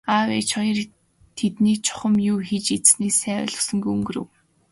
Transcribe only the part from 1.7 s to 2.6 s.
чухам юу